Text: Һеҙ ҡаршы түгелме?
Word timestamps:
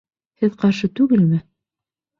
Һеҙ 0.45 0.55
ҡаршы 0.63 0.91
түгелме? 1.01 1.45